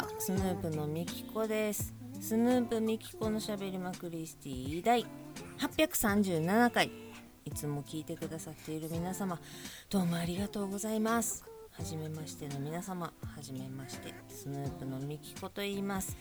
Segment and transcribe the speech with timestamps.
[0.00, 1.92] はスヌープのみきこです。
[2.22, 5.04] スヌープみきこのしゃべりまくりスティ第
[5.58, 6.90] 837回。
[7.44, 9.38] いつも聞いてくださっている皆様
[9.90, 11.44] どうもありがとうございます。
[11.72, 16.16] はじめましての皆様はじめましてスヌープのみきこと言います。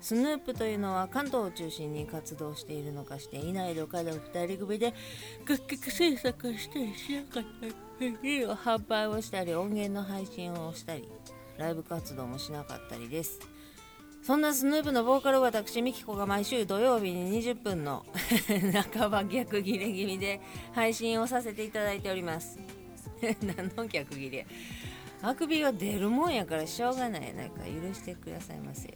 [0.00, 4.94] スヌープというのは関東を中心に活動しているのかしていないのかの2人組で
[5.46, 7.44] 楽曲制作したりしなかっ
[8.00, 11.06] たりを販売をしたり音源の配信をしたり
[11.58, 13.40] ライブ活動もしなかったりです。
[14.22, 18.06] そんなスヌープのボーカル私ミキコが毎週土曜日に20分の
[18.90, 20.40] 半ば逆切れ気味で
[20.72, 22.58] 配信をさせていただいております。
[23.42, 24.46] 何の逆切れ
[25.20, 27.34] あくびが出るもんやからしょうがない。
[27.34, 28.94] ないか許してくださいませよ。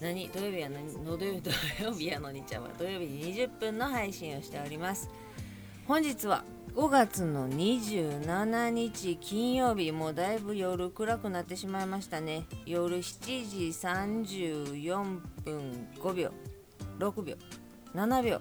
[0.00, 0.28] 何？
[0.28, 5.10] 土曜日やのの土曜日やのにちゃんは土曜日に20分の配信をしております。
[5.86, 12.44] 本日は5月の27日金曜日もうだいぶ夜暗くなってしまいましたね。
[12.66, 16.30] 夜7時34分5秒
[16.98, 17.36] 6秒
[17.94, 18.40] 7秒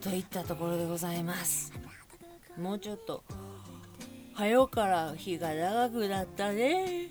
[0.00, 1.72] といったところでございます。
[2.58, 3.22] もうちょっと
[4.34, 7.06] 早うから日が長くなったね。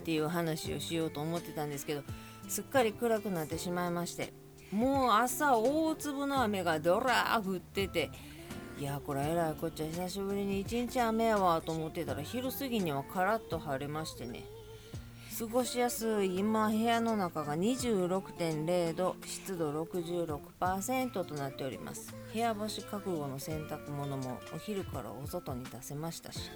[0.00, 2.02] っていう話をしようと思ってたんですけど
[2.48, 4.32] すっかり暗くなってしまいまして
[4.72, 8.10] もう朝大粒の雨がドラー降ってて
[8.80, 14.46] いやこれえらいこっちゃ久しぶりに一日雨やわと思ってたら昼過ぎにはカラッと晴れましてね。
[15.38, 22.14] 過ごしやすい今部屋の中が26.0度湿度66%となっております。
[22.32, 26.50] 部屋干し覚悟の洗濯物もお昼からお外に出せましたし。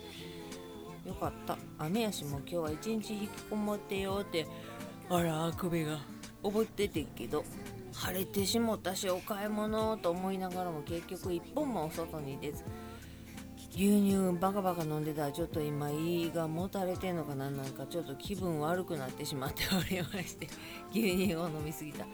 [1.07, 1.59] よかった。
[1.79, 4.47] 雨やしも今日は一日引きこもってよって
[5.11, 5.99] あらあくびが
[6.43, 7.45] 覚えててんけど。
[7.95, 12.65] 晴れてしもたしお買い物と思いながらも結局一本もお外に出ず。
[13.71, 17.87] 牛乳バカバカ飲んでたらちょっと今胃がもたれてんのかななんか。
[17.87, 20.49] ちょっと気分悪くなってしまっておりまして。
[20.93, 22.07] 牛乳を飲みすぎた。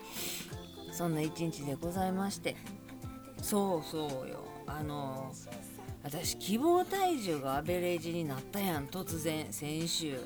[0.92, 2.56] そんな一日でございまして。
[3.42, 4.44] そうそうよ。
[4.66, 5.32] あの
[6.02, 9.52] 私希望体重がアベレージになったやん突然。
[9.52, 10.18] 先週。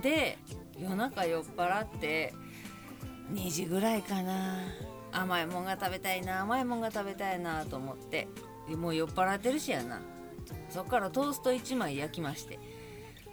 [0.00, 0.38] で
[0.78, 2.32] 夜中酔っ払って
[3.32, 4.58] 2時ぐらいかな。
[5.12, 8.28] 甘いもんが食べたいな甘いもんが食べたいなと思って
[8.68, 10.00] もう酔っ払ってるしやな。
[10.68, 12.58] そっからトースト1枚焼きまして。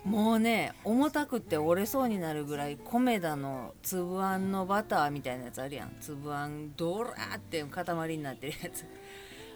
[0.04, 5.96] もうね重たくって折れそうになるぐらい米田の粒あんのバターみたいなやつあるやん。
[6.00, 8.86] 粒あんドラーって塊になってるやつ。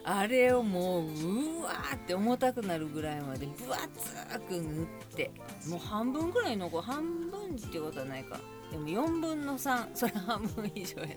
[0.04, 5.30] あれをもううわーって重たくなるぐらいまで分厚く塗って。
[5.68, 8.38] もう半分ぐらいのこう半分ってことはないか。
[8.70, 11.14] でも4分の3それ半分以上やな。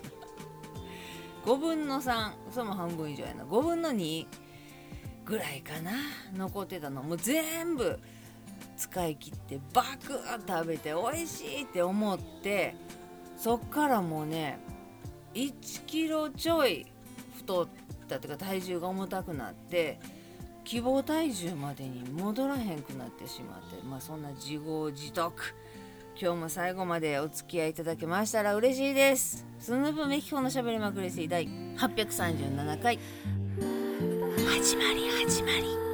[1.44, 3.44] 5分の3それも半分以上やな。
[3.44, 4.26] 5分の2
[5.24, 5.92] ぐらいかな
[6.34, 7.02] 残ってたの。
[7.02, 7.98] もう全部
[8.76, 12.74] 使い切ってバクッ食べて美味しいって思って
[13.36, 14.58] そっからもうね
[15.34, 16.86] 1キロちょい
[17.36, 17.68] 太っ
[18.08, 20.00] たというか体重が重たくなって
[20.64, 25.32] 希望体重までに戻らへんくなってしまってまあそんな自業自得
[26.20, 29.46] 今日も最後までお付き合いいただけましたら嬉しいです。
[29.58, 31.46] スヌープメキコのしゃべりまくり水第
[31.76, 32.98] 837回。
[34.48, 35.91] 始まり始まり。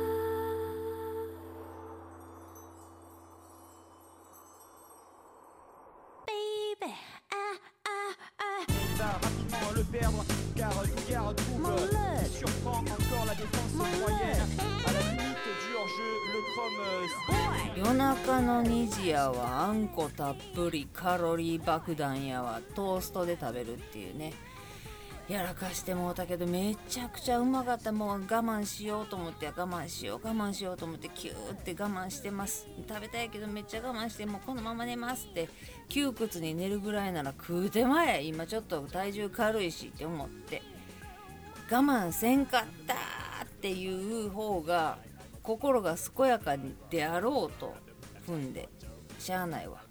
[17.77, 24.33] 夜中の2時やわあんこたっぷりカロリー爆弾やわトーストで食べるっていうね
[25.29, 27.93] やらかしてもうたけどめちゃくちゃうまかった。
[27.93, 32.67] もう我慢しようと思って我慢しよう我慢しようと思ってキューって我慢してます。
[32.89, 35.51] 食べたいけどめっちゃ我慢してもうこのまま寝ますって。
[35.91, 38.23] 窮屈に寝るぐらいなら食うてまえ。
[38.23, 40.63] 今ちょっと体重軽いしって思って。
[41.71, 42.95] 我慢せんかった
[43.45, 44.97] っていう方が
[45.43, 46.57] 心が健やか
[46.89, 47.75] であろうと
[48.27, 48.69] 踏んで。
[49.19, 49.83] しゃあないわ。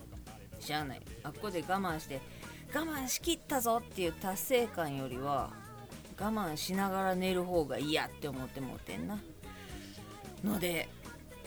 [0.60, 1.01] しゃあない。
[1.24, 2.19] あっこで我慢して
[2.74, 5.50] 我慢しきったぞっていう達成感よりは
[6.19, 9.19] 我慢しながら寝る方が嫌って思ってもうてんな。
[10.44, 10.90] ので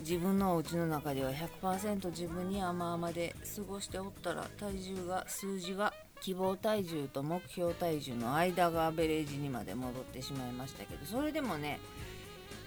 [0.01, 11.81] 自分のお家の中では100%自分に甘々で過ごしておったら体重が数字が希望体重と目標体重の間がアベレージにまで戻ってしまいましたけどそれでもね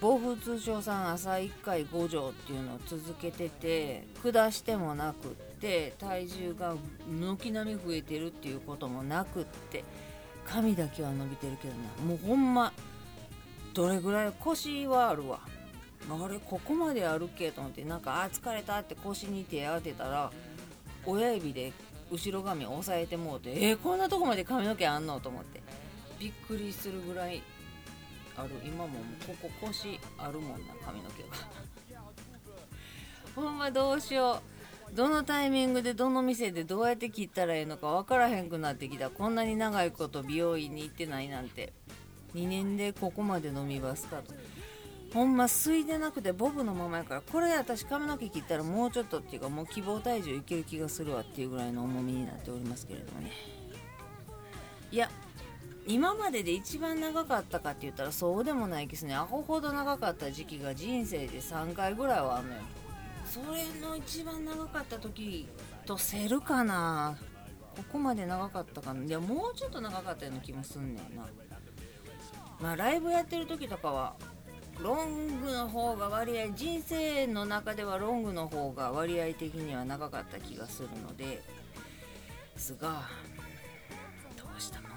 [0.04, 6.76] 暴風通商さん朝1回5錠っていうのを続けてて下してもなくって体重が
[7.08, 9.86] 軒並み増えてるっていうこともなくって
[10.46, 12.06] 髪だけは伸びてるけどな。
[12.06, 12.74] もうほんま
[13.74, 15.40] どれぐらい腰はあるわ。
[16.10, 20.32] あれここまであるけと思ってなんかあ疲れたって腰に手当てたら
[21.06, 21.72] 親指で
[22.12, 25.62] 後ろ髪押さえてもうてえー、こんなとこまで髪の毛あんのと思って
[26.20, 27.42] びっくりするぐらい
[28.36, 31.30] ある今もここ腰あるもんな髪の毛が。
[33.36, 34.42] ほんまどうしよ
[34.92, 34.96] う。
[34.96, 39.10] どのタイミングでどの店でどうやって切ったらええのか分からへんくなってきた。
[39.10, 41.74] こんなに長いこと美容院に行ってないなんて。
[42.36, 44.34] 2年でここまで飲みますかと
[45.14, 47.22] ほんますいでなくてボブのままやから。
[47.22, 53.32] これ私髪の毛切ったらもうちょっとっていうかもう希望体重いける気がするわっていうぐらいの重みになっておりますけれどもね。
[54.92, 55.10] いや
[55.86, 59.16] 今までで一番長かったかって言ったらそうでもないですね。
[59.16, 62.62] アホほど長かった時期が人生で3回ぐらいはあんのよ。
[63.26, 65.48] それの一番長かった時
[65.86, 67.18] とせるかな。
[67.76, 69.04] ここまで長かったかな。
[69.04, 71.26] いやもうちょっと長かったような気もすんねんな。
[72.62, 74.16] まあライブやってる時とかは
[74.80, 81.44] ロングの方が割合人生の中ではロングの方が割合的には長かった気がするので。
[82.56, 83.10] すが
[84.38, 84.90] どうしたも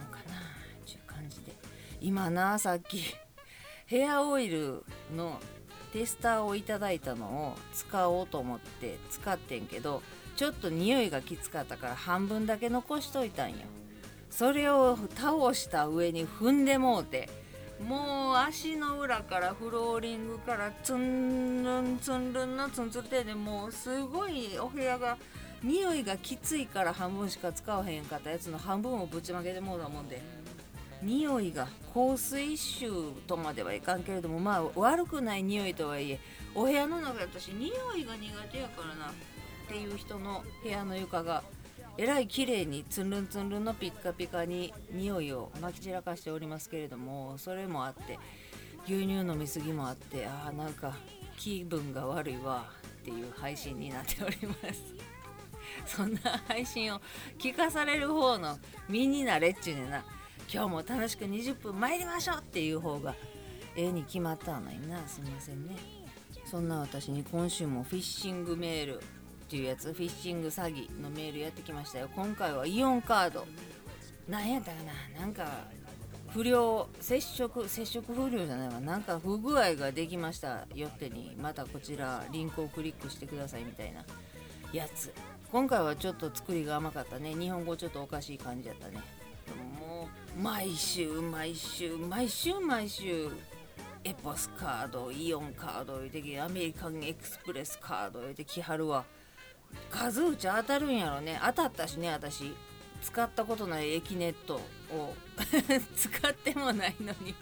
[1.17, 1.53] 感じで。
[2.01, 3.03] 今なさっき
[3.87, 4.85] ヘアオイル
[5.15, 5.41] の
[5.93, 10.03] テスターをいただいたのを使おうと思って使ってんけど
[10.37, 13.57] ちょっと匂いがきつかったから半分だけ残しといたんよ。
[14.29, 17.31] それを倒した上に踏んでもうて
[17.81, 25.17] もう足の裏からフローリングからツンルンツンルンのツンツルテでもうすごいお部屋が
[25.63, 30.21] 匂いがきついから半分しか使わへんかったやつの半分をぶちまけてもうたもんで。
[31.03, 36.21] 匂いが香水臭とまではいかんけれどもまあ悪くない匂いとはいえ
[36.55, 39.13] お部屋の中私匂いが苦手やからなっ
[39.69, 41.43] ていう人の部屋の床が
[41.99, 48.19] えらい綺麗につんるんつんるんのピッカピカに匂いをまき散らかしておりますけれどもそれもあって
[48.85, 50.97] 牛乳飲みすぎもあってああなんか
[51.37, 52.67] 気分が悪いわ
[53.01, 55.17] っていう配信になっております。
[55.87, 57.01] そんな配信を
[57.39, 58.59] 聞かされる方の
[58.89, 60.05] 身になれっちゅうねな。
[60.53, 63.15] 今日も楽しく20分参りましょうっていう方が
[63.75, 65.07] ええに決まったのにな。
[65.07, 65.77] すみませんね。
[66.45, 69.01] そんな私に今週もフィッシングメールっ
[69.49, 72.09] ていうやつフィッシング詐欺のメールやってきましたよ。
[72.15, 73.47] 今回はイオンカード。
[74.29, 74.77] なんやったか
[75.15, 75.21] な。
[75.21, 75.47] なんか
[76.29, 78.81] 不良接触接触不良じゃないわ。
[78.81, 84.05] なんか不具合ができましたよってにまたこちらリンクをクリックしてくださいみたいな。
[84.73, 85.13] やつ。
[85.51, 87.35] 今回はちょっと作りが甘かったね。
[87.35, 88.99] 日本語ちょっとおかしい感じやったね。
[90.37, 93.31] 毎週毎週毎週毎週
[94.05, 99.05] エポスカードイオンカード言うてアメリカンエクスプレスカード言うてきはるわ。
[99.91, 101.41] 数打ち当たるんやろね。
[101.43, 102.53] 当たったしね私。
[103.01, 105.15] 使ったことない駅ネットを。
[105.97, 107.35] 使ってもないのに。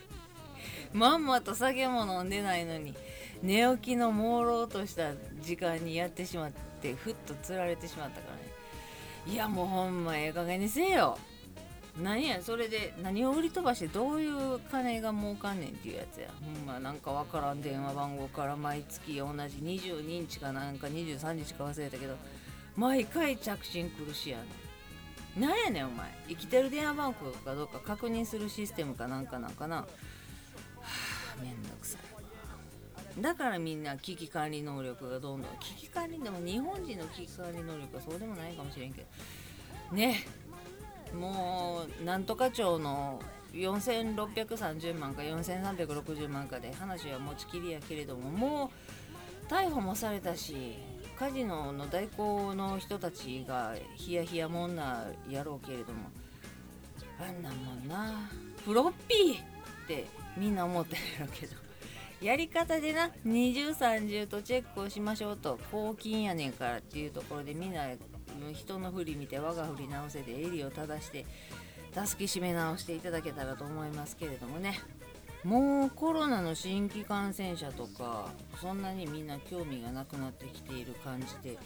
[0.92, 2.94] まんまと酒も飲んでないのに。
[3.42, 5.10] 寝起きの朦朧とした
[5.40, 9.34] 時間にやってしまってふっとつられてしまったからね。
[9.34, 11.18] いやもうほんまええ加減にせえよ。
[12.02, 16.28] 何やそれで何を売り飛ばしてどういう金が儲かんねんっていうやつや。
[16.40, 22.16] ほんまなんかわからん電話番号から毎月同じ22日かなんか23日か忘れたけど
[22.76, 24.38] 毎回着信来るしや
[25.38, 26.08] ななんやねんお前。
[26.28, 29.76] 生きてる電話番号かどうか確認するシステムかなんかなんかな。
[29.76, 29.86] は
[31.38, 39.02] あめんどくさいだからみんな危機管理能力がどんどん危機管理でも日本人の危機管理能力はそうでもないかもしれんけ
[39.90, 39.96] ど。
[39.96, 40.14] ね。
[40.43, 40.43] っ
[41.14, 43.20] もうなんとか町の
[43.54, 48.70] 4630万か4360万かで話は持ちきりやけれどもも
[49.48, 50.76] う逮捕もされたし
[51.16, 56.10] カジノの代行の人たちがヒヤヒヤもんなやろうけれども
[57.20, 58.28] あんなもんな
[58.64, 60.06] フロッピーって
[60.36, 61.54] みんな思ってるやろけど
[62.20, 67.86] やり方でな二重三重とチェックをしましょうと公金やねんからっていうところでみんな
[68.52, 71.26] 人の振り見て我が振り直せで襟を正して
[71.94, 74.78] 助け締め直していただけたらと思いますけれどもね。
[75.44, 78.30] もうコロナの新規感染者とか
[78.62, 81.58] そんなにみんな興味がなくなってきている感じで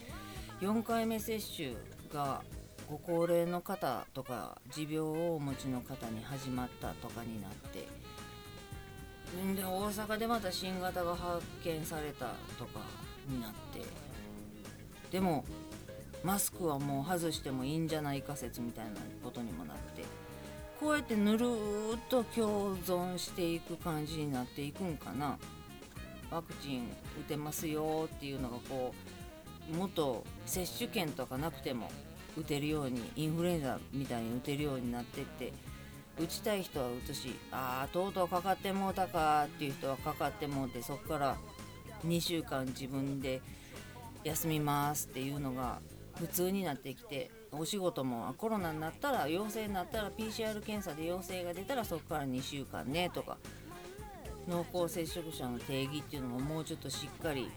[0.60, 1.74] 4回目接種
[2.12, 2.42] が
[2.90, 7.86] ご高齢の方とか持病をお持ちの方に始まったとかになって
[9.54, 12.80] で大阪でまた新型が発見されたとか
[13.28, 14.08] になって。
[15.10, 15.44] でも
[16.24, 20.04] マスクはもう外してもいいんじゃないか説みたいなことにもなって
[20.80, 25.38] こうやってぬるーっと共存していく感じになっていくんかな。
[26.30, 26.88] ワクチン
[27.20, 28.94] 打てますよっていうのがこ
[29.72, 31.90] うもっと接種券とかなくても
[32.36, 35.52] 打てるようにインフルエンザみたいに打てるようになってって
[36.18, 41.36] 打ちたい人は打つしああとうとうかかってもうたかっていう人はかかってもうてそこから
[42.06, 43.40] 2週間自分で
[44.24, 45.80] 休みますっていうのが
[46.18, 53.38] 普通になってきてお仕事もコロナになったら陽性になったら PCR 検査で陽性が出たらそこから2週間ねとか
[54.48, 57.50] 濃厚接触者の定義っていうのももうちょっとしっかり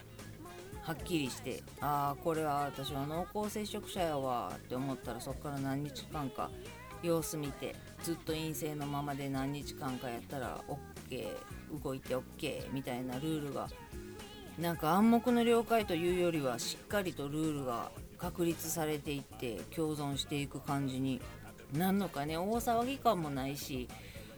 [0.83, 6.49] はっきりしてああこれは私は濃厚接触者やわって思ったらそこから何日間か
[7.03, 11.27] 様子見てずっと陰性のままで何日間かやったら OK
[11.83, 13.67] 動いて OK みたいなルールが
[14.59, 17.91] なんか暗黙の了解というよりはしっかりとルールが
[18.21, 21.19] 確立されていって共存していく感じに
[21.73, 22.37] なんのかね。
[22.37, 23.87] 大騒ぎ感もないし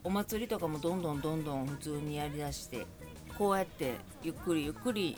[0.03, 2.85] お祭りとかもどんどんどんどん普通にやりだして
[3.37, 5.17] こうやってゆっくりゆっくり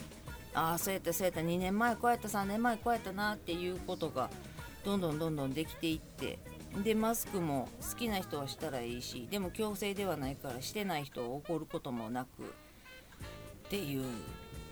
[0.54, 4.30] ああそうやったそうやった2年前こうやった3年前こうやったなっていうことが
[4.86, 6.40] どんどんどんどんできていって
[6.84, 12.46] でマスクも好きな人はしたらいいしでも強制ではないからしてない人を怒ることもなくっ
[13.70, 14.06] ていう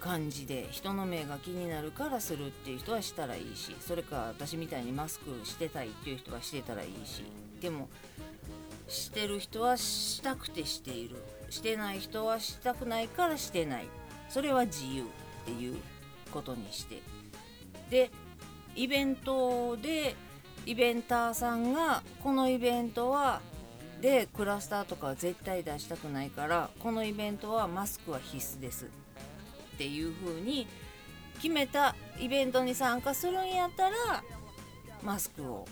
[0.04, 7.24] 感じで人の目が気になるからするっていう人はしたらいいしそれか私みたいにマスクしてたいっていう人はしてたらいいし。
[7.62, 7.88] でも
[8.90, 11.16] してる人はしたくてしている
[11.50, 13.88] してない人はしたくないからしてない
[14.28, 15.06] それは自由っ
[15.46, 15.78] ていう
[16.34, 17.02] ことにして。
[17.90, 18.12] で
[18.76, 20.16] イベントで
[20.66, 23.40] イベンターさんがこのイベントは
[24.02, 29.03] でクラスターとかは絶対出したくないからこのイベントはマスクは必須です。
[29.74, 30.68] っていう風に
[31.36, 34.24] 決めたイベントに参加するんやったら
[35.04, 35.68] マスクを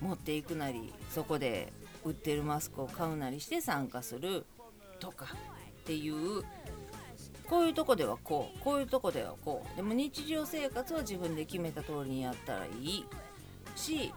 [0.00, 1.72] 持っていくなりそこで
[2.04, 4.44] 売ってるマスクを買うなりして参加する
[5.00, 5.26] とか
[5.80, 6.42] っていう
[7.48, 9.76] こういうとこではこうこういうとこではこう。
[9.76, 13.04] でも日常生活は自分で決めた通りにやったらいい
[13.76, 14.12] し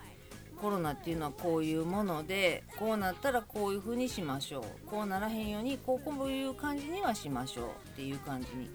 [0.59, 4.87] コロナっていうのはこういうものでこうなったらこういう風にしましょう。
[4.87, 8.69] こうならへんようにこういう感じにはしましょうっていう感じに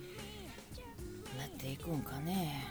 [1.64, 2.66] っていくんかね。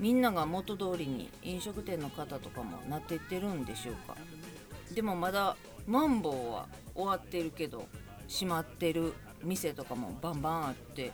[0.00, 4.16] みんなが元通りに飲食店の方とかもなっていってるんでしょうか。
[4.94, 7.86] でもまだマンボウは終わってるけど
[8.26, 9.12] 閉まってる
[9.44, 11.12] 店とかもバンバンあって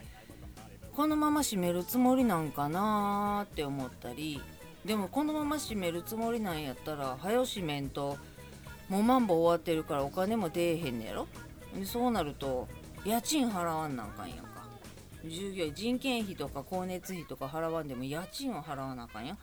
[0.93, 4.41] このまま閉めるつもりなんかなーって思ったり
[4.85, 8.17] でもこのまま閉めるつもりなんやったら早閉めんと
[8.89, 11.27] もうマンボウ終わってるからお金も出えへんねやろ。
[11.85, 12.69] そうなると
[13.05, 14.54] 家賃払わんなんかんやん
[15.29, 19.37] 従業員人件費とか光熱費とか払わんでも家賃を払わなあかんや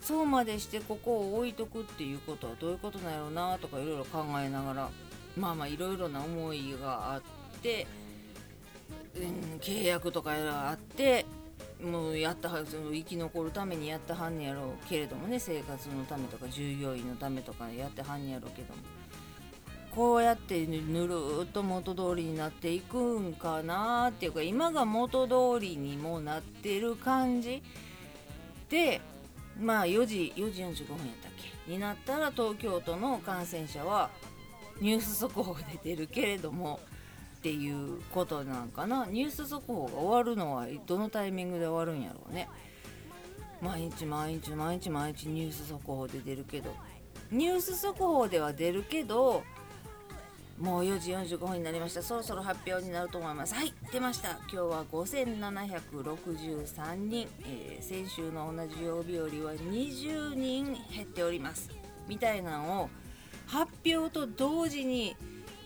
[0.00, 4.90] そうまでしてここを置いとくっていうことはどういうことなんやろうなとかいろいろ考えながら
[5.36, 7.22] まあまあいろいろな思いがあっ
[7.62, 7.86] て、
[9.16, 11.26] うん、契約とかがあって
[11.82, 18.99] もうやったはず生き残るためにやったはんねやろうけれどもね生活のためとか従業員のためとかやってはんねやろうけども。
[19.94, 27.62] こうやってぬるっと元通りになっていくんかなっていうか今が元通りにもなってる感じ。
[28.68, 29.00] で
[29.60, 31.32] まあ4時4時45分やったっ
[31.66, 31.72] け？
[31.72, 34.10] になったら東京都の感染者は
[34.80, 36.80] ニュース速報で出るけれども
[37.38, 39.06] っていうことなんかな。
[39.06, 42.48] ニュース速報が終わるのはどのタイミングで終わるんやろうね。
[43.60, 46.74] 毎日毎日毎日毎日ニュース速報で出るけど。
[47.32, 49.44] ニュース速報では出るけど
[50.60, 52.02] もう4時45分になりました。
[52.02, 53.54] そろそろ発表になると思います。
[53.54, 54.32] はい出ました。
[54.42, 61.70] 今日は5763人、えー、先週の同じ曜日よりは20人減っております。
[62.06, 62.90] みたいなのを
[63.46, 65.16] 発表と同時に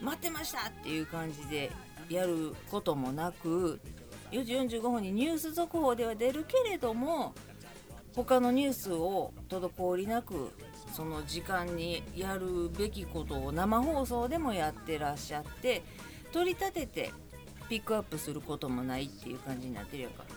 [0.00, 1.72] 待ってましたっていう感じで
[2.08, 3.80] やることもなく
[4.30, 7.34] 4時45分にニュース速報では出るけれども
[8.14, 10.52] 他のニュースを滞りなく
[10.94, 15.82] その時間にやるべきことを生放送でもやってらっしゃって
[16.32, 17.12] 取り立てて
[17.68, 20.22] ピックアップすることもないっていう感じになってるやんか。
[20.22, 20.36] だか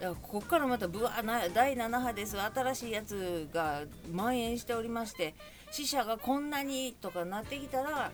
[0.00, 2.40] らここからまたブワー第7波です。
[2.40, 5.34] 新しいやつが蔓延しておりまして
[5.72, 8.12] 死者がこんなにとかなってきたら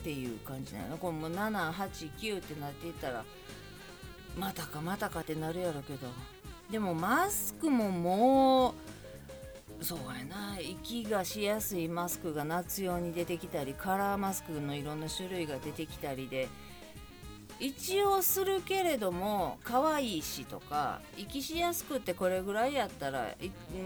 [0.00, 0.96] っていう感じなの。
[0.96, 3.24] これもう789ってなっていったら
[4.38, 6.08] またかまたかってなるやろけど。
[6.70, 8.74] でもマスクももう
[9.80, 10.58] そうやな。
[10.60, 16.48] 息がしやすいマスクが夏用に出てきたりカラーマスクのいろんな種類が出てきたりで。
[17.58, 23.34] 一応するけれども可愛いしとか息しやすくってこれぐらいやったら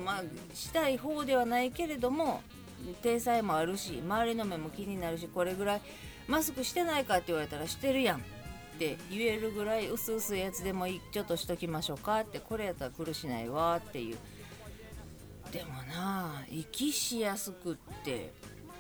[0.05, 0.23] まあ
[0.55, 2.41] したい方ではないけれども
[3.03, 5.81] 体裁もあるし周りの目も気になるしこれぐらい
[6.29, 8.21] マスクしてないかって言われたらしてるやんっ
[8.79, 11.01] て言えるぐらい薄々やつでもいい。
[11.11, 14.19] ちょっとしときましょうかってこれやったら苦しないわっていう。
[15.55, 18.33] でもな息しやすくって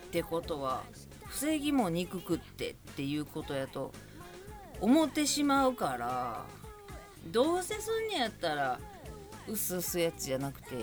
[0.09, 0.83] ってことは
[1.29, 3.93] 防ぎもにくってっていうことやと
[4.81, 6.45] 思ってしまうから
[7.31, 8.81] どうせすんねやったら
[9.47, 10.75] 薄々やつじゃなくて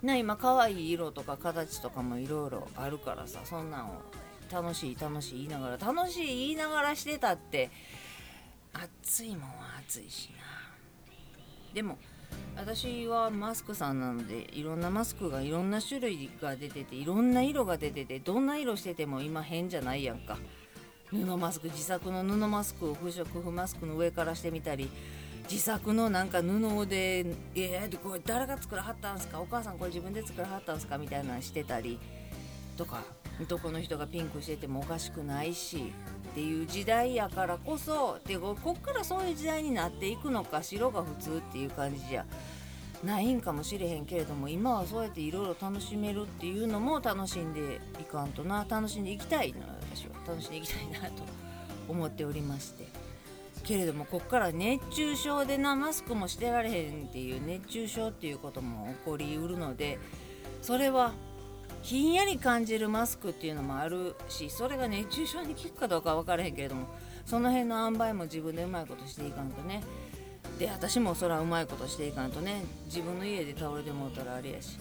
[0.00, 4.00] な今可愛い色とか形とかもいろいろあるからさそんなんを
[4.50, 7.68] 楽しい楽しい言いながら楽しい言いながらしてたって
[8.72, 9.54] 暑いもんは
[9.86, 10.46] 暑いしな。
[11.74, 11.98] でも
[12.56, 20.38] 私はマスクさんなのでいろんなマスクがいろんな種類が出てていろんな色が出ててどんな色してても今変じゃないやんか。
[21.10, 24.90] 布マスク自作の布マスクを不織布マスクの上からしてみたり
[25.48, 29.40] 自作のなんか布で「えー、これ誰が作らはったんすか？
[29.40, 31.98] お母さんこれ自分で作らはったんすか?」みたいなのしてたり
[32.76, 33.04] とか。
[33.40, 35.92] 男の人がピンクしててもおかしくないし
[36.30, 42.24] っていう時代やからこそでこっからそういう時代になっていくのか白が普通っていう感じじゃ
[43.04, 49.60] ないんかもしれへんけれども今はそうやっていろいろ楽しめるっていうのも楽しんでいかんとな楽しんでいきたいの
[49.92, 50.16] 私は。
[50.26, 51.22] 楽しんでいきたいなと
[51.88, 52.88] 思っておりまして。
[53.62, 59.98] けれどもこっから熱中症でなマスクもしてられへんっていう熱中症っていうことも起こりうるので
[60.62, 61.12] それは
[61.82, 66.86] ひんやり感じるマスクっていうのもあるしそれが熱中症に効くかどうか分からへんけれども
[67.24, 69.82] その辺の塩梅も自分でうまいことしていかんとね。
[70.58, 74.78] で私もそらうまいことしていかんとね自分の家で倒れてもうたらあれやし。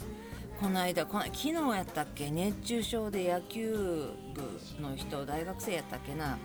[0.60, 2.32] この間この昨日やったっけ？
[2.32, 6.38] 熱中症で野球部の人大学生やったっけな？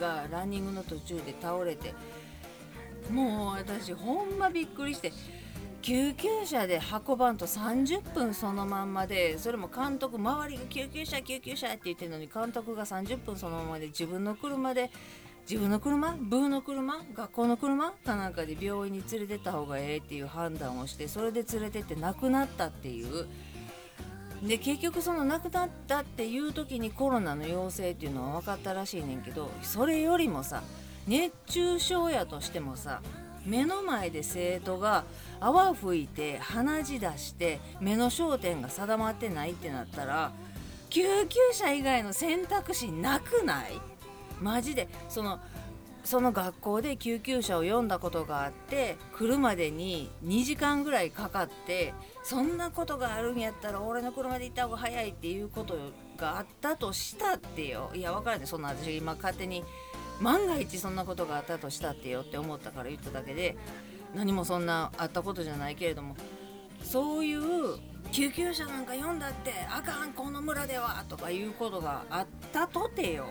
[0.00, 1.92] がランニングの途中で倒れて。
[3.10, 5.12] もう私ほんまびっくりして。
[5.82, 14.90] 救急車で運ばんと30分そのまんまでそれも監督周りが救急車救急車って言ってるのに監督が30分そのままで自分の車で
[15.48, 16.16] 自分の車？
[16.20, 17.02] ブーの車？
[17.14, 17.92] 学校の車？
[17.92, 23.26] かなんかで病院に連れてった方がええっていう判断をしてそれで連れてって亡くなったっていう。
[24.46, 30.62] で結局その亡くなったっていう時にコロナの陽性っていうのは分かったらしいねんけどそれよりもさ
[31.06, 33.02] 熱中症やとしてもさ
[33.44, 35.04] 目の前で生徒が
[35.40, 40.32] 泡吹いて鼻血出して目の焦点が定まってないってなったら
[40.90, 43.80] 救急車以外の選択肢なくない？
[44.40, 44.88] マジで。
[45.08, 45.38] その
[46.02, 51.92] その学校で救急車を読んだことがあって来るまでに2時間ぐらいかかって
[52.24, 55.76] そんなことがあるんやったら俺の車で行った方が早いっていうこと
[56.16, 57.90] があったとしたってよ。
[57.94, 59.62] いや分からないそんな私今勝手に
[60.22, 63.56] 万が一そんなことがあったとしたってよって思ったから言っただけで
[64.14, 66.16] 何もそんなあったことじゃないけれども
[66.82, 67.78] そういう
[68.12, 73.26] 救急車なんか読んだってあかんこの村ではとかいうことがあったとてよ。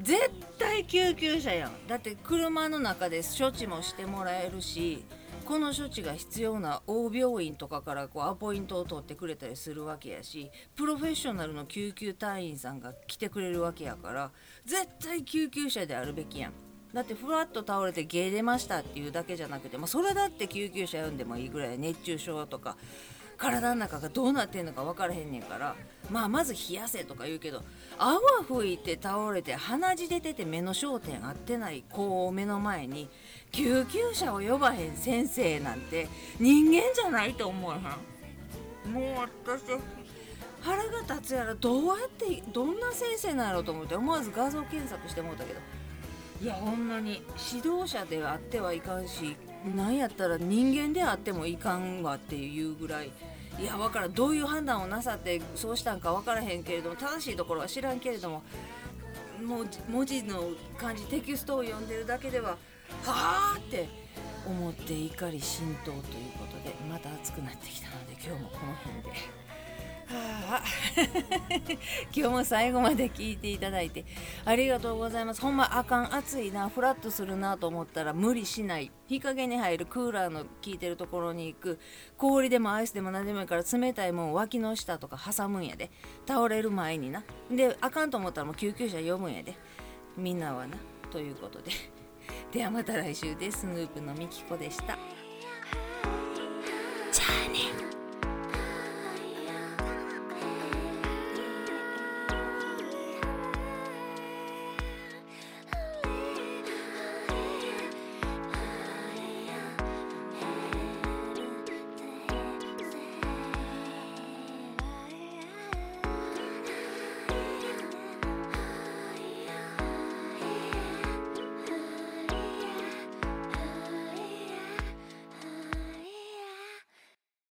[0.00, 1.88] 絶対救急車やん。
[1.88, 5.04] だって車の中で処置もしてもらえるし
[5.44, 14.30] この処置が必要な大病院とかからこうアポイントを取ってくれたりするわけやしプロフェッショナルの救急隊員さんが来てくれるわけやから
[14.66, 16.67] 絶対救急車であるべきやん。
[16.94, 22.76] だってふわっと倒れて芸出ましたっていうだけじゃなくて、まあ、それだって救急車呼んでもいいぐらい熱中症とか
[23.36, 25.76] 体の中がどうなってんのか分からへんねんから
[26.10, 27.62] まあまず冷やせとか言うけど
[27.96, 33.08] 泡吹いて倒れて鼻血出てて目の焦点合ってない子を目の前に
[33.52, 36.08] 救急車を呼ばへん先生なんて
[36.40, 37.82] 人間じゃないと思うはん。
[38.92, 39.04] もう
[39.46, 39.78] 私
[40.60, 45.60] 腹が立つやらどうやってどんな先生なんやろうと思って思わず画像検索してもうたけど
[46.40, 47.22] いやほんまに。
[47.52, 49.36] 指導者であってはいかんし
[49.74, 53.10] なんやったら人間であってもいかんわっていうぐらい。
[53.60, 54.12] いや分からん。
[54.12, 58.42] どういう判断をなさってそうしたんか分からへんけれども正しいところは知らんけれども
[59.44, 62.56] もう文字の漢字テキストを読んでるだけではは
[63.06, 63.88] あって
[64.46, 66.02] 思って怒り心頭という
[66.38, 69.47] ことでまた暑くなってきたので今日もこの辺で。
[72.14, 74.06] 今日も最後まで聞いていただいて
[74.44, 75.40] ありがとうございます。
[75.40, 78.90] ほんまあかん暑いなフラッとするなと思ったら無理しない。
[79.06, 81.78] 日陰に入るクーラーの効いてるところに行く。
[82.16, 85.90] 氷でもアイスでも何でもいいから冷たいもん脇の下とか挟むんやで。
[86.26, 87.22] 倒れる前にな。
[87.50, 89.56] であかんと思ったらもう救急車呼ぶんやで。
[90.16, 90.76] みんなはな。
[91.10, 91.70] ということで。
[92.52, 93.60] ではまた来週です。
[93.60, 94.98] スヌープのみきこでした。